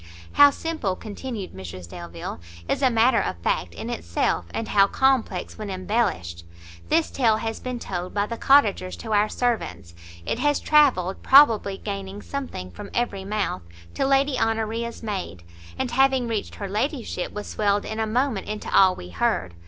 [0.33, 5.59] "How simple," continued Mrs Delvile, "is a matter of fact in itself, and how complex
[5.59, 6.43] when embellished!
[6.89, 9.93] This tale has been told by the cottagers to our servants;
[10.25, 13.61] it has travelled, probably gaining something from every mouth,
[13.93, 15.43] to Lady Honoria's maid,
[15.77, 19.53] and, having reached her ladyship, was swelled in a moment into all we heard!